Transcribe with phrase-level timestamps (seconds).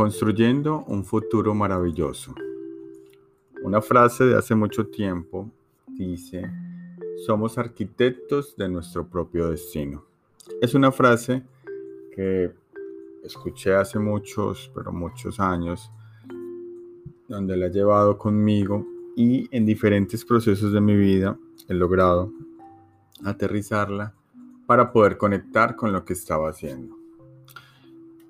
[0.00, 2.34] Construyendo un futuro maravilloso.
[3.62, 5.50] Una frase de hace mucho tiempo
[5.88, 6.50] dice,
[7.26, 10.06] somos arquitectos de nuestro propio destino.
[10.62, 11.42] Es una frase
[12.16, 12.50] que
[13.22, 15.92] escuché hace muchos, pero muchos años,
[17.28, 21.36] donde la he llevado conmigo y en diferentes procesos de mi vida
[21.68, 22.32] he logrado
[23.22, 24.14] aterrizarla
[24.64, 27.00] para poder conectar con lo que estaba haciendo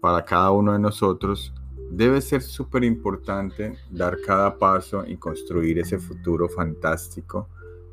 [0.00, 1.52] para cada uno de nosotros,
[1.90, 7.48] debe ser súper importante dar cada paso y construir ese futuro fantástico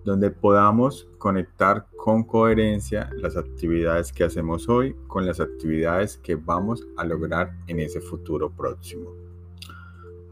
[0.06, 6.88] donde podamos conectar con coherencia las actividades que hacemos hoy con las actividades que vamos
[6.96, 9.12] a lograr en ese futuro próximo.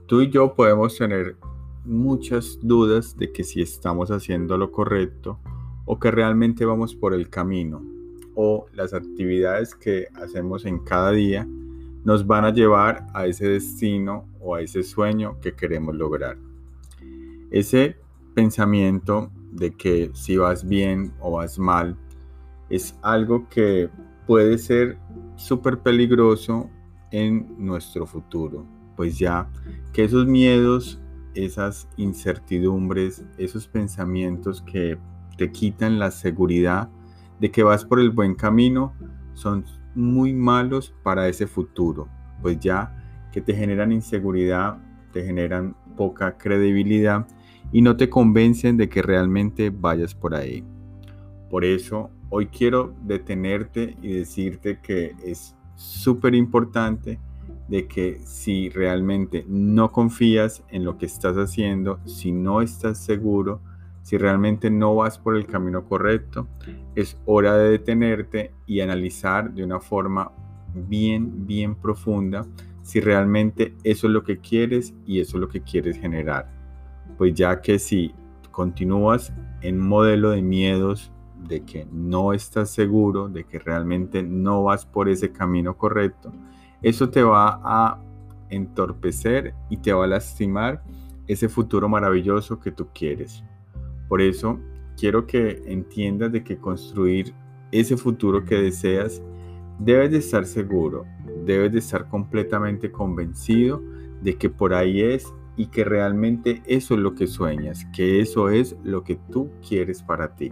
[0.06, 1.36] Tú y yo podemos tener
[1.84, 5.40] muchas dudas de que si estamos haciendo lo correcto
[5.86, 7.84] o que realmente vamos por el camino
[8.36, 11.48] o las actividades que hacemos en cada día
[12.06, 16.38] nos van a llevar a ese destino o a ese sueño que queremos lograr.
[17.52, 17.98] Ese
[18.36, 21.98] pensamiento de que si vas bien o vas mal
[22.70, 23.90] es algo que
[24.28, 24.98] puede ser
[25.36, 26.70] súper peligroso
[27.12, 29.50] en nuestro futuro, pues ya
[29.92, 31.02] que esos miedos,
[31.34, 35.00] esas incertidumbres, esos pensamientos que
[35.38, 36.90] te quitan la seguridad
[37.40, 38.94] de que vas por el buen camino
[39.34, 39.66] son
[39.96, 42.08] muy malos para ese futuro,
[42.42, 44.78] pues ya que te generan inseguridad,
[45.12, 47.26] te generan poca credibilidad
[47.72, 50.64] y no te convencen de que realmente vayas por ahí.
[51.50, 57.20] Por eso hoy quiero detenerte y decirte que es súper importante
[57.68, 63.62] de que si realmente no confías en lo que estás haciendo, si no estás seguro,
[64.06, 66.48] si realmente no vas por el camino correcto,
[66.94, 70.32] es hora de detenerte y analizar de una forma
[70.76, 72.46] bien, bien profunda
[72.84, 76.48] si realmente eso es lo que quieres y eso es lo que quieres generar.
[77.18, 78.14] Pues ya que si
[78.52, 84.86] continúas en modelo de miedos, de que no estás seguro, de que realmente no vas
[84.86, 86.32] por ese camino correcto,
[86.84, 88.00] eso te va a
[88.52, 90.84] entorpecer y te va a lastimar
[91.26, 93.44] ese futuro maravilloso que tú quieres.
[94.08, 94.60] Por eso
[94.98, 97.34] quiero que entiendas de que construir
[97.72, 99.22] ese futuro que deseas,
[99.80, 101.06] debes de estar seguro,
[101.46, 103.82] debes de estar completamente convencido
[104.22, 108.50] de que por ahí es y que realmente eso es lo que sueñas, que eso
[108.50, 110.52] es lo que tú quieres para ti.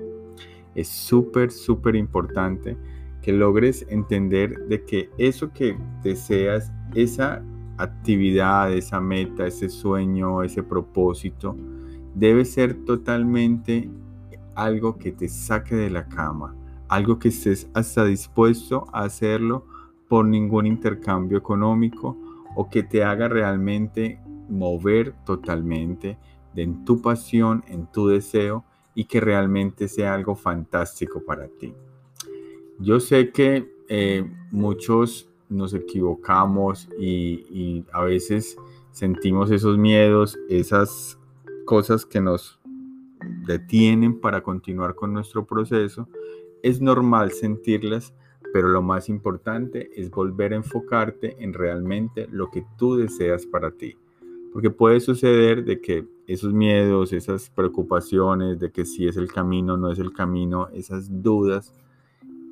[0.76, 2.78] Es súper, súper importante
[3.22, 7.44] que logres entender de que eso que deseas, esa
[7.78, 11.56] actividad, esa meta, ese sueño, ese propósito,
[12.16, 13.90] debe ser totalmente
[14.56, 16.56] algo que te saque de la cama,
[16.88, 19.66] algo que estés hasta dispuesto a hacerlo
[20.08, 22.18] por ningún intercambio económico
[22.56, 24.20] o que te haga realmente
[24.50, 26.18] mover totalmente
[26.56, 28.64] en tu pasión, en tu deseo
[28.94, 31.74] y que realmente sea algo fantástico para ti.
[32.80, 38.58] Yo sé que eh, muchos nos equivocamos y a veces
[38.92, 41.18] sentimos esos miedos, esas
[41.66, 42.60] cosas que nos
[43.46, 46.08] detienen para continuar con nuestro proceso,
[46.62, 48.14] es normal sentirlas,
[48.54, 53.72] pero lo más importante es volver a enfocarte en realmente lo que tú deseas para
[53.72, 53.98] ti.
[54.52, 59.78] Porque puede suceder de que esos miedos, esas preocupaciones de que si es el camino,
[59.78, 61.74] no es el camino, esas dudas,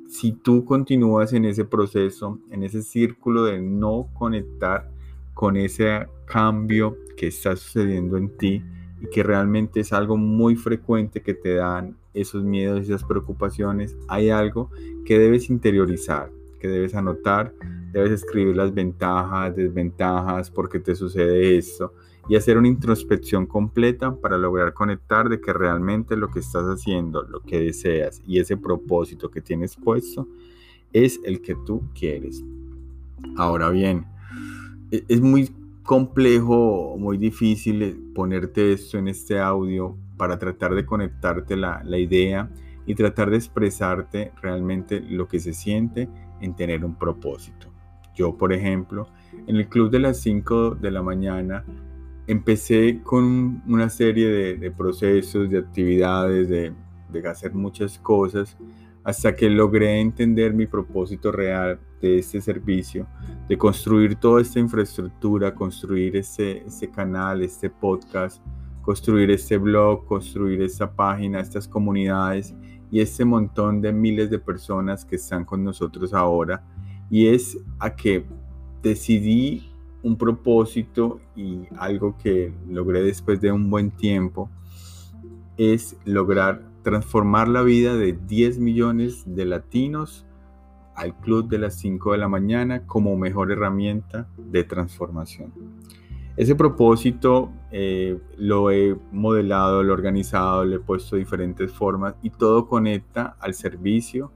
[0.08, 4.90] si tú continúas en ese proceso, en ese círculo de no conectar
[5.32, 8.62] con ese cambio que está sucediendo en ti,
[9.02, 14.30] y que realmente es algo muy frecuente que te dan esos miedos, esas preocupaciones, hay
[14.30, 14.70] algo
[15.04, 16.30] que debes interiorizar,
[16.60, 17.52] que debes anotar,
[17.92, 21.92] debes escribir las ventajas, desventajas, por qué te sucede esto
[22.28, 27.22] y hacer una introspección completa para lograr conectar de que realmente lo que estás haciendo,
[27.24, 30.28] lo que deseas y ese propósito que tienes puesto
[30.92, 32.44] es el que tú quieres.
[33.36, 34.06] Ahora bien,
[34.92, 35.50] e-, es muy
[35.82, 42.50] complejo, muy difícil ponerte esto en este audio para tratar de conectarte la, la idea
[42.86, 46.08] y tratar de expresarte realmente lo que se siente
[46.40, 47.68] en tener un propósito.
[48.14, 49.08] Yo, por ejemplo,
[49.46, 51.64] en el club de las 5 de la mañana
[52.26, 56.72] empecé con una serie de, de procesos, de actividades, de,
[57.10, 58.56] de, hacer muchas cosas,
[59.04, 63.06] hasta que logré entender mi propósito real de este servicio,
[63.48, 68.42] de construir toda esta infraestructura, construir este, este canal, este podcast,
[68.82, 72.54] construir este blog, construir esta página, estas comunidades
[72.90, 76.64] y este montón de miles de personas que están con nosotros ahora.
[77.10, 78.24] Y es a que
[78.82, 79.70] decidí
[80.02, 84.50] un propósito y algo que logré después de un buen tiempo
[85.56, 90.26] es lograr transformar la vida de 10 millones de latinos
[90.94, 95.52] al club de las 5 de la mañana como mejor herramienta de transformación.
[96.36, 102.30] Ese propósito eh, lo he modelado, lo he organizado, le he puesto diferentes formas y
[102.30, 104.32] todo conecta al servicio,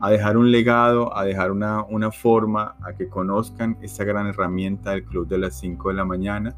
[0.00, 4.90] a dejar un legado, a dejar una, una forma, a que conozcan esta gran herramienta
[4.90, 6.54] del Club de las 5 de la mañana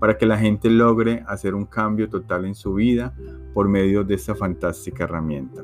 [0.00, 3.14] para que la gente logre hacer un cambio total en su vida
[3.54, 5.62] por medio de esta fantástica herramienta.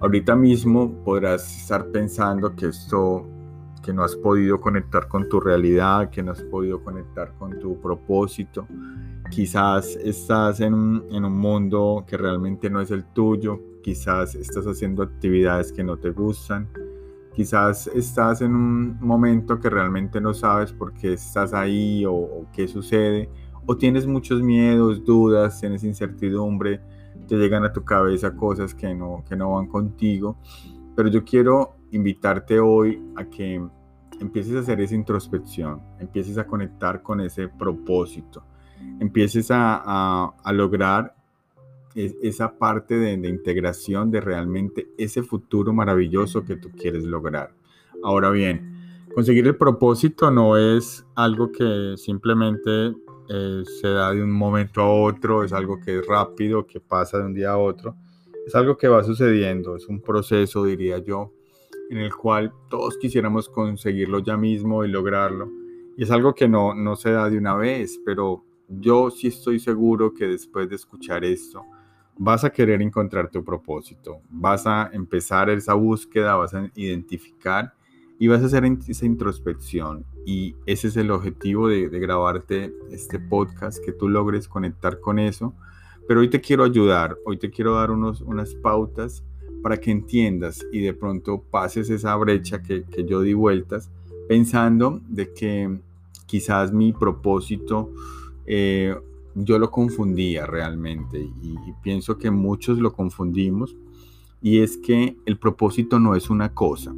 [0.00, 3.26] Ahorita mismo podrás estar pensando que esto
[3.82, 7.80] que no has podido conectar con tu realidad, que no has podido conectar con tu
[7.80, 8.68] propósito.
[9.30, 14.66] Quizás estás en un, en un mundo que realmente no es el tuyo, quizás estás
[14.66, 16.68] haciendo actividades que no te gustan,
[17.38, 22.66] quizás estás en un momento que realmente no sabes por qué estás ahí o, qué
[22.66, 23.30] sucede,
[23.64, 26.80] o tienes muchos miedos, dudas, tienes incertidumbre,
[27.28, 30.36] te llegan a tu cabeza cosas que no, que no van contigo.
[30.96, 33.64] Pero yo quiero invitarte hoy a que
[34.18, 38.42] empieces a hacer esa introspección, empieces a conectar con ese propósito,
[38.98, 41.14] empieces a, lograr
[42.22, 47.54] esa parte de, de, integración de realmente ese futuro maravilloso que tú quieres lograr.
[48.02, 52.94] Ahora bien, conseguir el propósito no es algo que simplemente
[53.30, 57.18] eh, se da de un momento a otro, es algo que es rápido, que pasa
[57.18, 57.94] de un día a otro,
[58.46, 61.32] es algo que va sucediendo, es un proceso, diría yo,
[61.90, 65.50] en el cual todos quisiéramos conseguirlo ya mismo y lograrlo.
[65.96, 69.58] Y es algo que no, no se da de una vez, pero yo sí estoy
[69.58, 71.64] seguro que después de escuchar esto,
[72.18, 77.72] vas a querer encontrar tu propósito, vas a empezar esa búsqueda, vas a identificar
[78.18, 80.04] y vas a hacer esa introspección.
[80.26, 85.54] Y ese es el objetivo de, grabarte este podcast, que tú logres conectar con eso.
[86.08, 89.22] Pero hoy te quiero ayudar, hoy te quiero dar unos, unas pautas
[89.62, 93.90] para que entiendas y de pronto pases esa brecha que, yo di vueltas,
[94.28, 95.78] pensando de que
[96.26, 97.92] quizás mi propósito
[98.46, 98.96] eh,
[99.44, 103.76] yo lo confundía realmente y, pienso que muchos lo confundimos
[104.42, 106.94] y es que el propósito no es una cosa.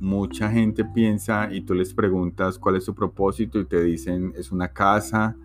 [0.00, 4.52] Mucha gente piensa y tú les preguntas cuál es su propósito y te dicen es
[4.52, 5.36] una casa,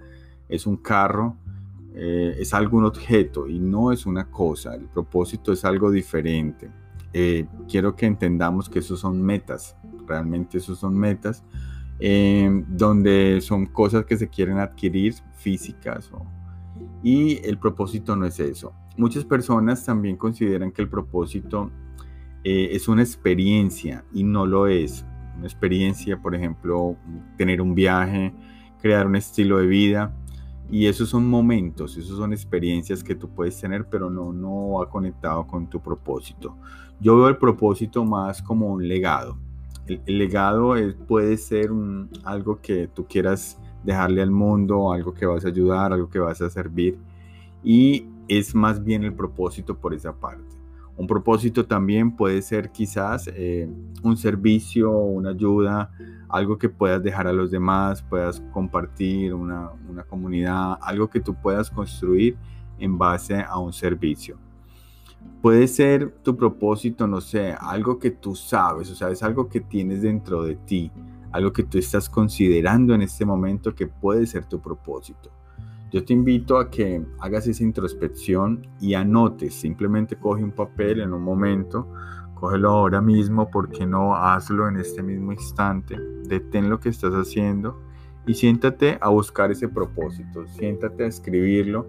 [0.47, 1.35] es un carro,
[1.93, 4.75] eh, es algún objeto y no es una cosa.
[4.75, 6.69] El propósito es algo diferente.
[7.13, 9.75] Eh, quiero que entendamos que esos son metas,
[10.07, 11.43] realmente esos son metas,
[11.99, 16.11] eh, donde son cosas que se quieren adquirir físicas
[17.03, 18.73] y el propósito no es eso.
[18.97, 21.71] Muchas personas también consideran que el propósito
[22.43, 25.05] es una experiencia y no lo es.
[25.37, 26.97] Una experiencia, por ejemplo,
[27.37, 28.33] tener un viaje,
[28.81, 30.15] crear un estilo de vida,
[30.71, 34.89] y esos son momentos, esos son experiencias que tú puedes tener, pero no, no va
[34.89, 36.57] conectado con tu propósito.
[36.99, 39.39] Yo veo el propósito más como un legado.
[39.89, 40.75] El, legado
[41.07, 41.69] puede ser
[42.23, 46.41] algo que tú quieras dejarle al mundo, algo que vas a ayudar, algo que vas
[46.41, 46.97] a servir.
[47.63, 50.59] Y es más bien el propósito por esa parte.
[50.95, 53.69] Un propósito también puede ser quizás eh,
[54.03, 55.91] un servicio, una ayuda,
[56.27, 61.33] algo que puedas dejar a los demás, puedas compartir una, una comunidad, algo que tú
[61.33, 62.37] puedas construir
[62.79, 64.37] en base a un servicio.
[65.41, 69.61] Puede ser tu propósito, no sé, algo que tú sabes, o sea, es algo que
[69.61, 70.91] tienes dentro de ti,
[71.31, 75.31] algo que tú estás considerando en este momento que puede ser tu propósito.
[75.91, 81.13] Yo te invito a que hagas esa introspección y anotes, simplemente coge un papel en
[81.13, 81.87] un momento,
[82.35, 87.81] cógelo ahora mismo, porque no hazlo en este mismo instante, detén lo que estás haciendo
[88.27, 91.87] y siéntate a buscar ese propósito, siéntate a escribirlo,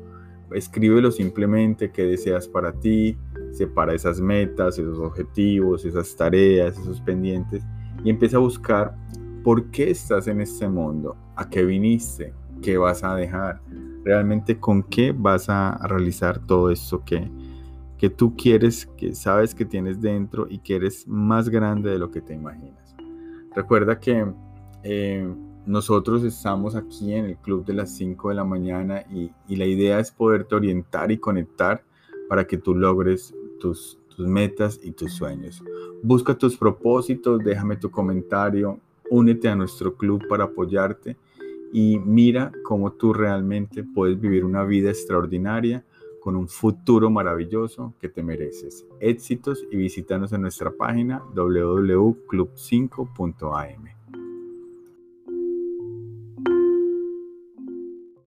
[0.55, 3.17] escríbelo simplemente que deseas para ti,
[3.53, 7.65] separa esas metas, esos objetivos, esas tareas, esos pendientes
[8.05, 8.95] y empieza a buscar
[9.43, 13.61] por qué estás en este mundo, a qué viniste, qué vas a dejar,
[14.05, 17.31] realmente con qué vas a realizar todo esto que,
[17.99, 22.11] que tú quieres, que sabes que tienes dentro y que eres más grande de lo
[22.11, 22.95] que te imaginas.
[23.55, 24.27] Recuerda que
[24.83, 25.35] eh,
[25.67, 30.01] nosotros estamos aquí en el club de las 5 de la mañana y, la idea
[30.01, 31.85] es poderte orientar y conectar
[32.29, 35.63] para que tú logres tus, tus metas y tus sueños.
[36.03, 41.17] Busca tus propósitos, déjame tu comentario, únete a nuestro club para apoyarte
[41.73, 45.85] y mira cómo tú realmente puedes vivir una vida extraordinaria
[46.21, 48.87] con un futuro maravilloso que te mereces.
[49.01, 54.00] Éxitos y visítanos en nuestra página www.club5.am.